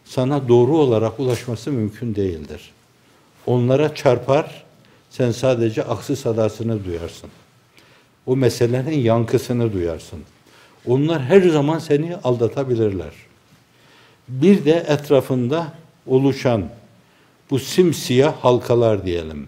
[0.06, 2.72] sana doğru olarak ulaşması mümkün değildir.
[3.46, 4.64] Onlara çarpar,
[5.10, 7.30] sen sadece aksi sadasını duyarsın.
[8.26, 10.20] O meselenin yankısını duyarsın.
[10.88, 13.14] Onlar her zaman seni aldatabilirler.
[14.28, 15.74] Bir de etrafında
[16.08, 16.70] oluşan
[17.50, 19.48] bu simsiyah halkalar diyelim.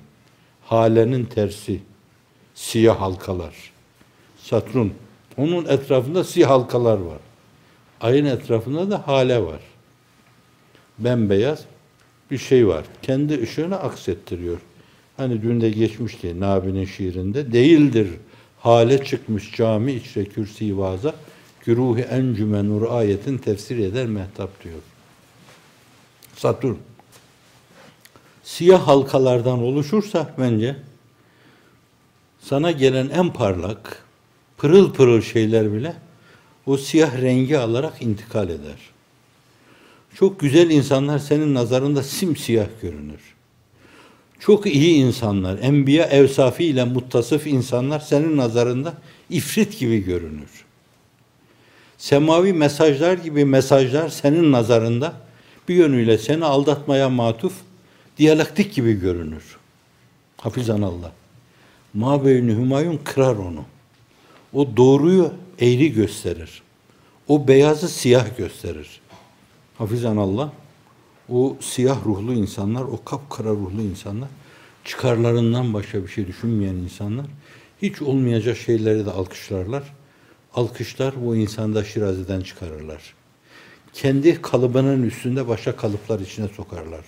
[0.66, 1.80] Halenin tersi.
[2.56, 3.54] Siyah halkalar.
[4.38, 4.88] Satürn.
[5.38, 7.20] Onun etrafında siyah halkalar var.
[8.02, 9.62] Ayın etrafında da hale var.
[11.00, 11.66] Bembeyaz
[12.32, 12.86] bir şey var.
[13.02, 14.58] Kendi ışığını aksettiriyor.
[15.18, 17.52] Hani dün de geçmişti Nabi'nin şiirinde.
[17.52, 18.08] Değildir
[18.60, 21.16] hale çıkmış cami içre kürsi vaza
[21.68, 24.82] güruhi encüme nur ayetin tefsir eder mehtap diyor.
[26.36, 26.76] Satürn
[28.44, 30.76] siyah halkalardan oluşursa bence
[32.42, 34.04] sana gelen en parlak
[34.58, 35.96] pırıl pırıl şeyler bile
[36.66, 38.80] o siyah rengi alarak intikal eder.
[40.16, 43.22] Çok güzel insanlar senin nazarında simsiyah görünür.
[44.40, 48.94] Çok iyi insanlar, enbiya evsafi ile muttasıf insanlar senin nazarında
[49.30, 50.67] ifrit gibi görünür.
[51.98, 55.14] Semavi mesajlar gibi mesajlar senin nazarında
[55.70, 57.54] bir yönüyle seni aldatmaya matuf
[58.18, 59.58] diyalektik gibi görünür.
[60.38, 61.12] Hafizan Allah.
[61.94, 63.66] Mabeyni Hümayun kırar onu.
[64.54, 66.62] O doğruyu eğri gösterir.
[67.28, 69.02] O beyazı siyah gösterir.
[69.78, 70.52] Hafizan Allah.
[71.30, 74.30] O siyah ruhlu insanlar, o kapkara ruhlu insanlar,
[74.86, 77.26] çıkarlarından başka bir şey düşünmeyen insanlar,
[77.82, 79.84] hiç olmayacak şeyleri de alkışlarlar.
[80.54, 83.14] Alkışlar o insanda şirazeden çıkarırlar.
[83.94, 87.06] Kendi kalıbının üstünde başka kalıplar içine sokarlar.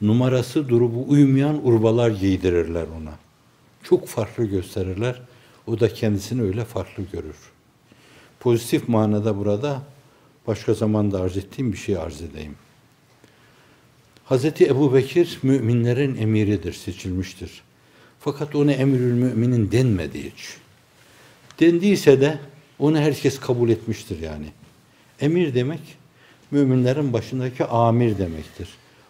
[0.00, 3.12] Numarası durubu uymayan urbalar giydirirler ona.
[3.82, 5.22] Çok farklı gösterirler.
[5.66, 7.36] O da kendisini öyle farklı görür.
[8.40, 9.82] Pozitif manada burada
[10.46, 12.54] başka zamanda arz ettiğim bir şey arz edeyim.
[14.24, 17.62] Hazreti Ebu Bekir müminlerin emiridir, seçilmiştir.
[18.20, 20.56] Fakat ona emirül müminin denmedi hiç.
[21.60, 22.38] Dendiyse de
[22.78, 24.46] onu herkes kabul etmiştir yani.
[25.20, 25.80] Emir demek
[26.50, 28.68] müminlerin başındaki amir demektir.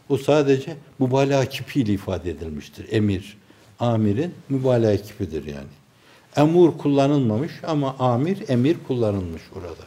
[0.08, 2.86] O sadece mübalağa kipiyle ifade edilmiştir.
[2.90, 3.36] Emir,
[3.80, 5.68] amirin mübalağa kipidir yani.
[6.36, 9.84] Emur kullanılmamış ama amir, emir kullanılmış orada.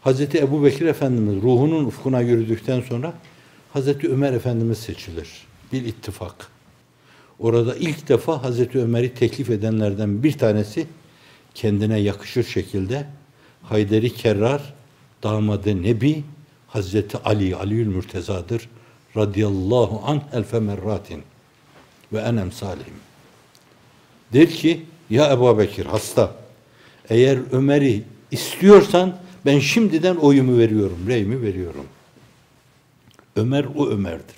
[0.00, 3.12] Hazreti Ebu Bekir Efendimiz ruhunun ufkuna yürüdükten sonra
[3.72, 5.28] Hazreti Ömer Efendimiz seçilir.
[5.72, 6.48] Bir ittifak.
[7.38, 10.86] Orada ilk defa Hazreti Ömer'i teklif edenlerden bir tanesi
[11.54, 13.06] kendine yakışır şekilde
[13.62, 14.74] Hayderi Kerrar
[15.22, 16.24] damadı Nebi
[16.68, 18.68] Hazreti Ali Aliül Mürteza'dır
[19.16, 21.22] radıyallahu an elfe merratin
[22.12, 22.94] ve enem salim.
[24.32, 26.36] Der ki ya Ebu Bekir hasta
[27.08, 31.86] eğer Ömer'i istiyorsan ben şimdiden oyumu veriyorum, reyimi veriyorum.
[33.36, 34.36] Ömer o Ömer'dir.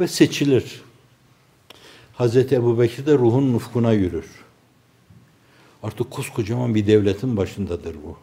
[0.00, 0.82] Ve seçilir.
[2.14, 4.26] Hazreti Ebu Bekir de ruhun ufkuna yürür.
[5.86, 8.16] Artık koskocaman bir devletin başındadır bu.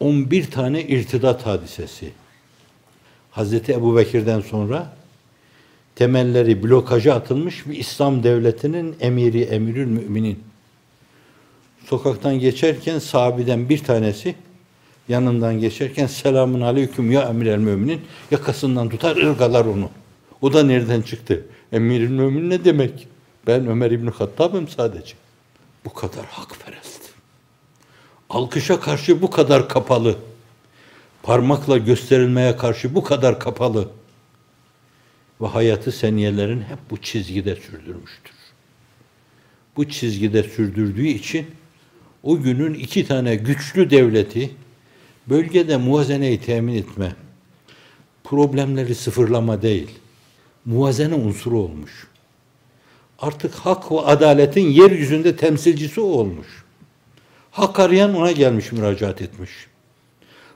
[0.00, 2.10] 11 tane irtidat hadisesi.
[3.30, 4.96] Hazreti Ebu Bekir'den sonra
[5.94, 10.38] temelleri blokaja atılmış bir İslam devletinin emiri, emirül müminin.
[11.84, 14.34] Sokaktan geçerken sahabeden bir tanesi
[15.08, 19.90] yanından geçerken selamun aleyküm ya emir el müminin yakasından tutar ırgalar onu.
[20.42, 21.46] O da nereden çıktı?
[21.72, 23.08] Emirül mümin ne demek?
[23.46, 25.14] Ben Ömer İbni Hattab'ım sadece.
[25.86, 27.02] Bu kadar hakperest.
[28.30, 30.18] Alkışa karşı bu kadar kapalı.
[31.22, 33.88] Parmakla gösterilmeye karşı bu kadar kapalı.
[35.40, 38.34] Ve hayatı seniyelerin hep bu çizgide sürdürmüştür.
[39.76, 41.46] Bu çizgide sürdürdüğü için
[42.22, 44.50] o günün iki tane güçlü devleti
[45.26, 47.16] bölgede muvazeneyi temin etme,
[48.24, 49.90] problemleri sıfırlama değil,
[50.64, 52.06] muvazene unsuru olmuş.
[53.18, 56.46] Artık hak ve adaletin yeryüzünde temsilcisi olmuş.
[57.50, 59.50] Hak arayan ona gelmiş müracaat etmiş.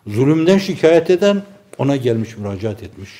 [0.06, 1.42] Zulümden şikayet eden
[1.78, 3.10] ona gelmiş müracaat etmiş.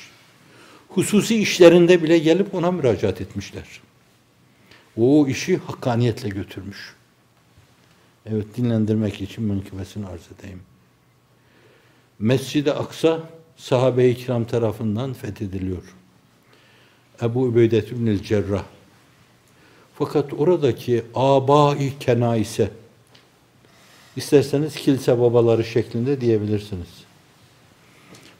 [0.87, 3.81] Hususi işlerinde bile gelip ona müracaat etmişler.
[4.97, 6.95] O işi hakkaniyetle götürmüş.
[8.25, 10.61] Evet dinlendirmek için mümkümesini arz edeyim.
[12.19, 13.19] Mescid-i Aksa
[13.57, 15.83] sahabe-i kiram tarafından fethediliyor.
[17.21, 18.63] Ebu Übeydet İbnül Cerrah.
[19.95, 22.71] Fakat oradaki aba-i kenaise
[24.15, 26.87] isterseniz kilise babaları şeklinde diyebilirsiniz.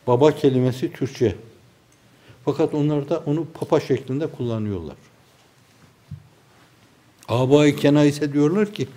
[0.07, 1.35] Baba kelimesi Türkçe.
[2.45, 4.95] Fakat onlar da onu papa şeklinde kullanıyorlar.
[7.27, 8.87] Aba-i kenaise diyorlar ki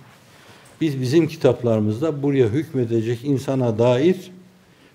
[0.81, 4.31] biz bizim kitaplarımızda buraya hükmedecek insana dair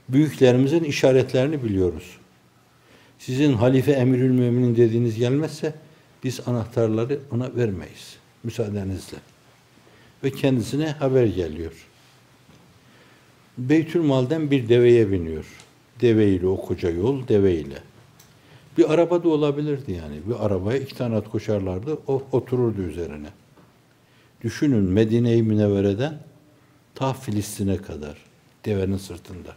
[0.09, 2.17] büyüklerimizin işaretlerini biliyoruz.
[3.19, 5.75] Sizin halife emirül müminin dediğiniz gelmezse
[6.25, 8.17] biz anahtarları ona vermeyiz.
[8.45, 9.17] Müsaadenizle.
[10.25, 11.73] Ve kendisine haber geliyor.
[13.59, 15.47] Beytülmal'den bir deveye biniyor.
[16.01, 17.83] Deveyle o koca yol deveyle.
[18.79, 20.21] Bir araba da olabilirdi yani.
[20.29, 21.99] Bir arabaya iki tane at koşarlardı.
[22.07, 23.29] O otururdu üzerine.
[24.43, 26.19] Düşünün Medine-i Münevvere'den
[26.95, 28.17] ta Filistin'e kadar
[28.65, 29.55] devenin sırtında.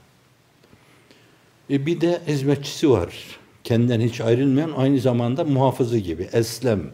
[1.70, 3.40] E bir de hizmetçisi var.
[3.64, 6.30] Kendinden hiç ayrılmayan aynı zamanda muhafızı gibi.
[6.34, 6.92] Eslem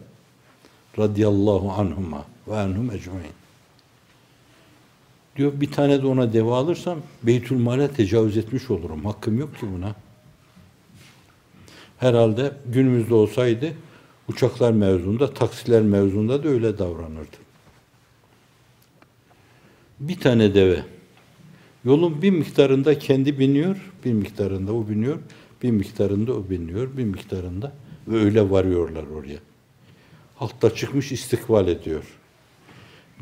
[0.98, 3.32] radıyallahu anhuma ve anhum ecmain.
[5.36, 9.04] Diyor bir tane de ona deva alırsam Beytülmal'e tecavüz etmiş olurum.
[9.04, 9.94] Hakkım yok ki buna.
[11.98, 13.72] Herhalde günümüzde olsaydı
[14.28, 17.36] uçaklar mevzunda, taksiler mevzunda da öyle davranırdı.
[20.00, 20.84] Bir tane deve.
[21.84, 25.18] Yolun bir miktarında kendi biniyor, bir miktarında o biniyor,
[25.62, 27.72] bir miktarında o biniyor, bir miktarında
[28.08, 29.38] ve öyle varıyorlar oraya.
[30.36, 32.04] Halk da çıkmış istikbal ediyor.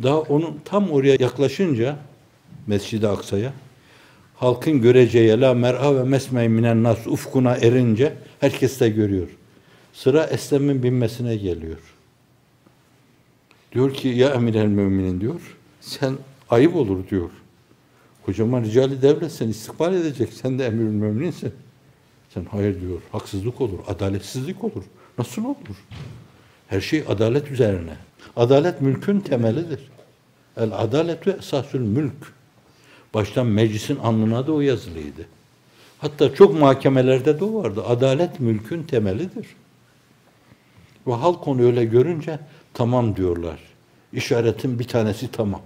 [0.02, 1.96] Daha onun tam oraya yaklaşınca
[2.66, 3.52] Mescid-i Aksa'ya
[4.36, 9.28] halkın göreceği la mer'a ve mesmey minen nas ufkuna erince herkes de görüyor.
[9.92, 11.78] Sıra Eslem'in binmesine geliyor.
[13.72, 15.56] Diyor ki ya emir el müminin diyor.
[15.80, 16.14] Sen
[16.50, 17.30] ayıp olur diyor.
[18.26, 20.32] Kocaman ricali devlet sen istikbal edecek.
[20.32, 21.52] Sen de emirül mümininsin.
[22.34, 23.00] Sen hayır diyor.
[23.12, 23.78] Haksızlık olur.
[23.88, 24.84] Adaletsizlik olur.
[25.18, 25.76] Nasıl olur?
[26.68, 27.96] Her şey adalet üzerine.
[28.36, 29.80] Adalet mülkün temelidir.
[30.56, 32.32] El adaletu esasül mülk.
[33.14, 35.26] Baştan meclisin alnına da o yazılıydı.
[35.98, 37.84] Hatta çok mahkemelerde de o vardı.
[37.86, 39.46] Adalet mülkün temelidir.
[41.06, 42.38] Ve halk onu öyle görünce
[42.74, 43.58] tamam diyorlar.
[44.12, 45.60] İşaretin bir tanesi tamam.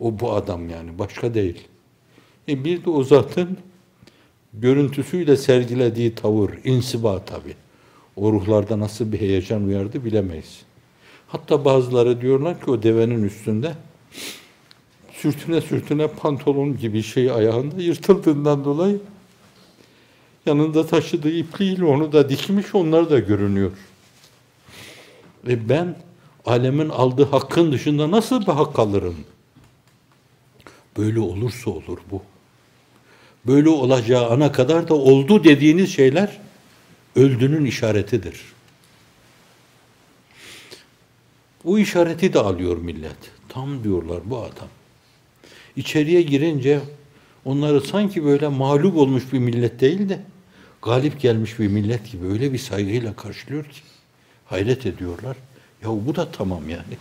[0.00, 0.98] O bu adam yani.
[0.98, 1.68] Başka değil.
[2.48, 3.58] E bir de o zatın
[4.60, 7.54] görüntüsüyle sergilediği tavır, insiba tabi.
[8.16, 10.62] O ruhlarda nasıl bir heyecan uyardı bilemeyiz.
[11.28, 13.74] Hatta bazıları diyorlar ki o devenin üstünde
[15.12, 19.00] sürtüne sürtüne pantolon gibi şey ayağında yırtıldığından dolayı
[20.48, 23.72] Yanında taşıdığı ipliğiyle onu da dikmiş, onlar da görünüyor.
[25.46, 25.96] Ve ben
[26.46, 29.16] alemin aldığı hakkın dışında nasıl bir hak alırım?
[30.96, 32.22] Böyle olursa olur bu.
[33.46, 36.38] Böyle olacağı ana kadar da oldu dediğiniz şeyler
[37.16, 38.40] öldünün işaretidir.
[41.64, 43.16] Bu işareti de alıyor millet.
[43.48, 44.68] Tam diyorlar bu adam.
[45.76, 46.80] İçeriye girince
[47.44, 50.20] onları sanki böyle mağlup olmuş bir millet değil de
[50.82, 53.80] galip gelmiş bir millet gibi öyle bir saygıyla karşılıyor ki
[54.46, 55.36] hayret ediyorlar.
[55.82, 56.96] Ya bu da tamam yani.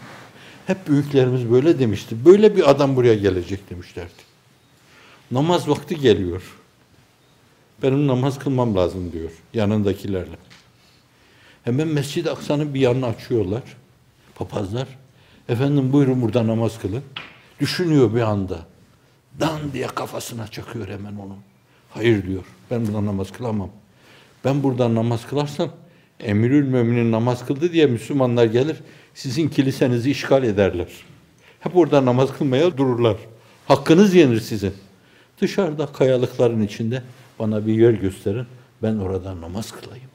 [0.68, 2.26] Hep büyüklerimiz böyle demişti.
[2.26, 4.27] Böyle bir adam buraya gelecek demişlerdi.
[5.32, 6.58] Namaz vakti geliyor.
[7.84, 10.38] Benim namaz kılmam lazım diyor yanındakilerle.
[11.64, 13.64] Hemen Mescid-i Aksa'nın bir yanını açıyorlar.
[14.36, 14.88] Papazlar.
[15.50, 17.04] Efendim buyurun burada namaz kılın.
[17.60, 18.66] Düşünüyor bir anda.
[19.40, 21.36] Dan diye kafasına çakıyor hemen onu.
[21.90, 22.44] Hayır diyor.
[22.72, 23.70] Ben burada namaz kılamam.
[24.46, 25.70] Ben burada namaz kılarsam
[26.20, 28.78] Emirül Müminin namaz kıldı diye Müslümanlar gelir.
[29.14, 30.88] Sizin kilisenizi işgal ederler.
[31.60, 33.18] Hep orada namaz kılmaya dururlar.
[33.68, 34.74] Hakkınız yenir sizin.
[35.42, 37.04] Dışarıda kayalıkların içinde
[37.40, 38.46] bana bir yer gösterin.
[38.84, 40.10] Ben orada namaz kılayım.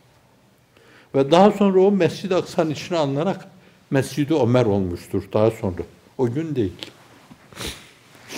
[1.14, 3.48] Ve daha sonra o Mescid-i Aksa'nın içine alınarak
[3.90, 5.82] Mescid-i Ömer olmuştur daha sonra.
[6.18, 6.72] O gün değil.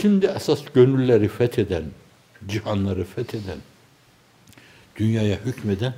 [0.01, 1.85] Şimdi esas gönülleri fetheden,
[2.49, 3.59] cihanları fetheden,
[4.97, 5.95] dünyaya hükmeden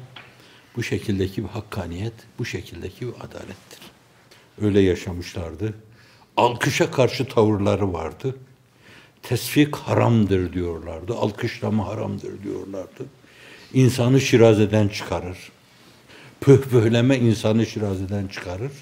[0.76, 3.80] bu şekildeki bir hakkaniyet, bu şekildeki bir adalettir.
[4.62, 5.74] Öyle yaşamışlardı.
[6.36, 8.36] Alkışa karşı tavırları vardı.
[9.22, 11.14] Tesfik haramdır diyorlardı.
[11.14, 13.04] Alkışlama haramdır diyorlardı.
[13.74, 15.38] İnsanı şirazeden çıkarır.
[16.40, 18.72] Pühpühleme insanı şirazeden çıkarır.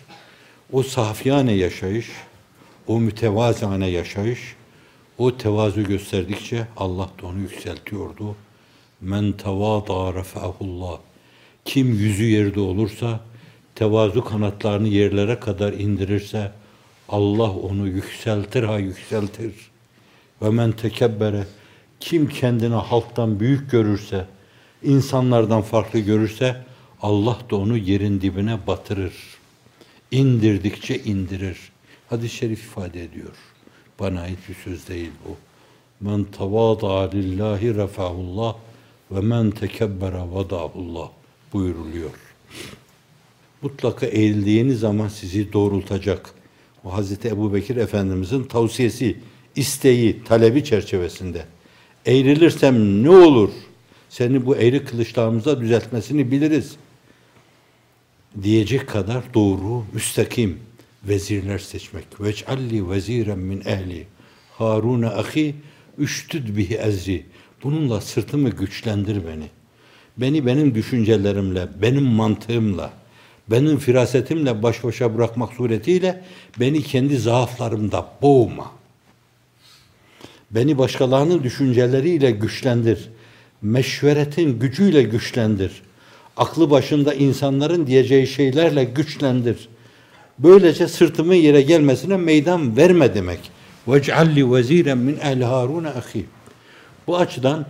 [0.72, 2.10] O safiyane yaşayış,
[2.86, 4.40] o mütevazane yaşayış,
[5.18, 8.36] o tevazu gösterdikçe Allah da onu yükseltiyordu.
[9.00, 10.98] Men tevâdâ refâhullah.
[11.64, 13.20] Kim yüzü yerde olursa,
[13.74, 16.52] tevazu kanatlarını yerlere kadar indirirse,
[17.08, 19.52] Allah onu yükseltir ha yükseltir.
[20.44, 21.46] Ve men tekebbere.
[22.00, 24.26] Kim kendini halktan büyük görürse,
[24.82, 26.56] insanlardan farklı görürse,
[27.02, 29.14] Allah da onu yerin dibine batırır.
[30.10, 31.58] İndirdikçe indirir.
[32.08, 33.34] Hadis-i şerif ifade ediyor.
[34.00, 35.36] Bana ait bir söz değil bu.
[36.00, 38.56] Men tavada lillahi refahullah
[39.10, 41.08] ve men tekebbere vadahullah
[41.52, 42.10] buyuruluyor.
[43.62, 46.30] Mutlaka eğildiğiniz zaman sizi doğrultacak.
[46.84, 49.18] O Hazreti Ebu Bekir Efendimizin tavsiyesi,
[49.56, 51.44] isteği, talebi çerçevesinde.
[52.06, 53.50] Eğrilirsem ne olur?
[54.08, 56.76] Seni bu eğri kılıçlarımıza düzeltmesini biliriz.
[58.42, 60.58] Diyecek kadar doğru, müstakim
[61.04, 62.20] vezirler seçmek.
[62.20, 64.06] Vec'alli veziren min ehli.
[64.58, 65.54] Harun ahi
[65.98, 67.26] üştüd bihi ezri.
[67.62, 69.48] Bununla sırtımı güçlendir beni.
[70.16, 72.92] Beni benim düşüncelerimle, benim mantığımla,
[73.50, 76.24] benim firasetimle baş başa bırakmak suretiyle
[76.60, 78.83] beni kendi zaaflarımda boğma.
[80.53, 83.09] Beni başkalarının düşünceleriyle güçlendir.
[83.61, 85.71] Meşveretin gücüyle güçlendir.
[86.37, 89.69] Aklı başında insanların diyeceği şeylerle güçlendir.
[90.39, 93.39] Böylece sırtımın yere gelmesine meydan verme demek.
[93.87, 96.23] وَجْعَلِّ وَز۪يرًا min اَهْلِ هَارُونَ اَخِي
[97.07, 97.65] Bu açıdan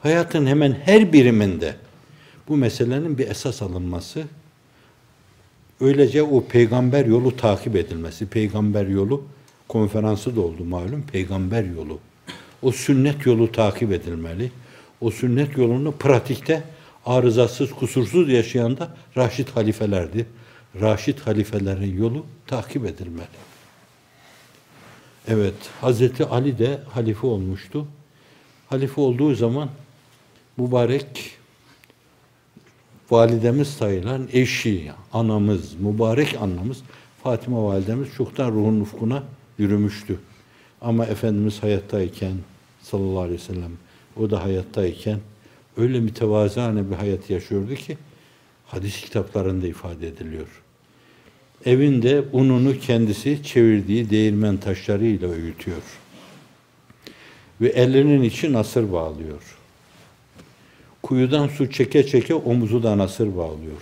[0.00, 1.74] hayatın hemen her biriminde
[2.48, 4.22] bu meselenin bir esas alınması,
[5.80, 9.24] öylece o peygamber yolu takip edilmesi, peygamber yolu
[9.68, 11.98] konferansı da oldu malum, peygamber yolu.
[12.65, 14.51] o sünnet yolu takip edilmeli.
[15.01, 16.63] O sünnet yolunu pratikte
[17.05, 20.25] arızasız, kusursuz yaşayan da Raşid halifelerdi.
[20.81, 23.27] Raşid halifelerin yolu takip edilmeli.
[25.27, 27.87] Evet, Hazreti Ali de halife olmuştu.
[28.69, 29.69] Halife olduğu zaman
[30.57, 31.37] mübarek
[33.11, 36.77] validemiz sayılan eşi, anamız, mübarek anamız
[37.23, 39.23] Fatıma validemiz çoktan ruhun ufkuna
[39.57, 40.19] yürümüştü.
[40.81, 42.33] Ama Efendimiz hayattayken
[42.85, 43.71] sallallahu aleyhi ve sellem
[44.19, 45.19] o da hayattayken
[45.77, 47.97] öyle mütevazane bir hayat yaşıyordu ki
[48.65, 50.47] hadis kitaplarında ifade ediliyor.
[51.65, 55.81] Evinde ununu kendisi çevirdiği değirmen taşlarıyla öğütüyor.
[57.61, 59.57] Ve ellerinin içi nasır bağlıyor.
[61.03, 63.81] Kuyudan su çeke çeke omuzu da nasır bağlıyor.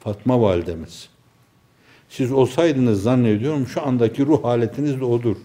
[0.00, 1.08] Fatma validemiz.
[2.08, 5.36] Siz olsaydınız zannediyorum şu andaki ruh haletiniz de odur.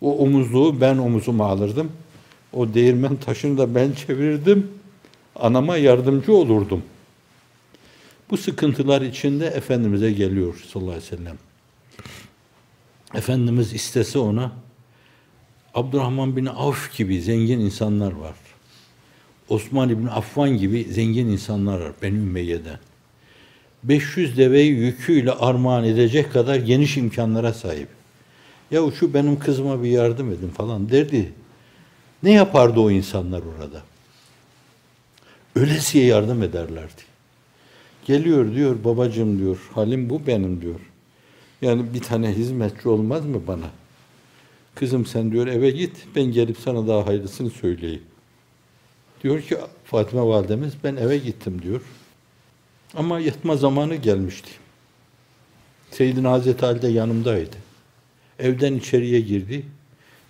[0.00, 1.92] O omuzluğu ben omuzuma alırdım.
[2.52, 4.70] O değirmen taşını da ben çevirdim.
[5.36, 6.82] Anama yardımcı olurdum.
[8.30, 11.38] Bu sıkıntılar içinde Efendimiz'e geliyor sallallahu aleyhi ve sellem.
[13.14, 14.52] Efendimiz istese ona
[15.74, 18.34] Abdurrahman bin Avf gibi zengin insanlar var.
[19.48, 22.78] Osman İbni Affan gibi zengin insanlar var Beni Ümeyye'den.
[23.84, 27.88] 500 deveyi yüküyle armağan edecek kadar geniş imkanlara sahip.
[28.70, 31.32] Ya şu benim kızıma bir yardım edin falan derdi.
[32.22, 33.82] Ne yapardı o insanlar orada?
[35.56, 37.02] Ölesiye yardım ederlerdi.
[38.06, 40.80] Geliyor diyor babacığım diyor halim bu benim diyor.
[41.62, 43.70] Yani bir tane hizmetçi olmaz mı bana?
[44.74, 48.02] Kızım sen diyor eve git ben gelip sana daha hayırlısını söyleyeyim.
[49.22, 51.80] Diyor ki Fatıma validemiz ben eve gittim diyor.
[52.94, 54.50] Ama yatma zamanı gelmişti.
[55.90, 57.56] Seyyidina Hazreti Ali de yanımdaydı.
[58.38, 59.66] Evden içeriye girdi.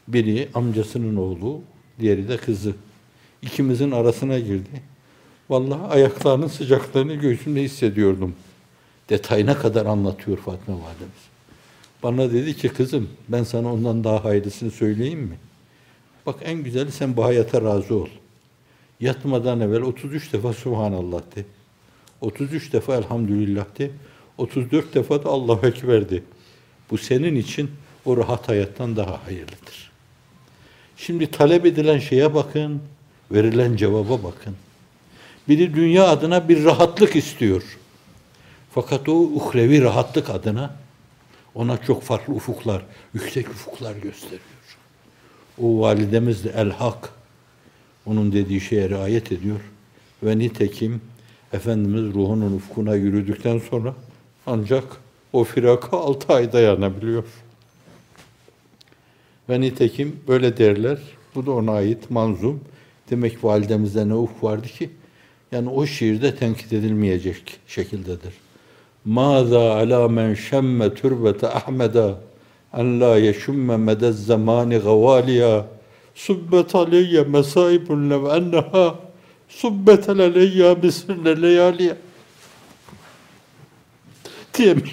[0.08, 1.60] Biri amcasının oğlu,
[2.00, 2.74] diğeri de kızı.
[3.42, 4.82] İkimizin arasına girdi.
[5.50, 8.34] Vallahi ayaklarının sıcaklığını göğsümde hissediyordum.
[9.08, 11.22] Detayına kadar anlatıyor Fatma validemiz.
[12.02, 15.38] Bana dedi ki kızım ben sana ondan daha hayırlısını söyleyeyim mi?
[16.26, 18.08] Bak en güzeli sen bu hayata razı ol.
[19.00, 21.44] Yatmadan evvel 33 defa Subhanallah de.
[22.20, 23.90] 33 defa Elhamdülillah de.
[24.38, 26.22] 34 defa da Allahu Ekber de.
[26.90, 27.70] Bu senin için
[28.04, 29.91] o rahat hayattan daha hayırlıdır.
[30.96, 32.82] Şimdi talep edilen şeye bakın,
[33.30, 34.56] verilen cevaba bakın.
[35.48, 37.62] Biri dünya adına bir rahatlık istiyor.
[38.70, 40.74] Fakat o uhrevi rahatlık adına
[41.54, 42.82] ona çok farklı ufuklar,
[43.14, 44.42] yüksek ufuklar gösteriyor.
[45.62, 47.08] O validemiz de el-hak,
[48.06, 49.60] onun dediği şeye riayet ediyor.
[50.22, 51.00] Ve nitekim
[51.52, 53.94] Efendimiz ruhunun ufkuna yürüdükten sonra
[54.46, 54.84] ancak
[55.32, 57.24] o firaka altı ay dayanabiliyor.
[59.52, 60.98] Ve nitekim böyle derler.
[61.34, 62.60] Bu da ona ait manzum.
[63.10, 64.90] Demek validemizde ne ufk vardı ki?
[65.52, 68.32] Yani o şiirde tenkit edilmeyecek şekildedir.
[69.04, 72.18] Maza ala men şemme türbete Ahmeda
[72.76, 75.66] en la yeşumme medez zamani gavaliya
[76.14, 78.98] subbet aleyye mesaibun lev enneha
[79.48, 81.96] subbet aleyye misrine leyaliye
[84.54, 84.92] diyemiş.